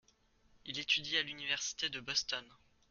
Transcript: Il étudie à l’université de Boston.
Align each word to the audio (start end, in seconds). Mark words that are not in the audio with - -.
Il 0.65 0.79
étudie 0.79 1.15
à 1.19 1.21
l’université 1.21 1.91
de 1.91 1.99
Boston. 1.99 2.43